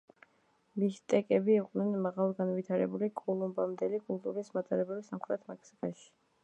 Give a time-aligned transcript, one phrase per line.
[0.83, 6.13] მიჰტეკები იყვნენ მაღალგანვითარებული კოლუმბამდელი კულტურის მატარებლები სამხრეთ მექსიკაში.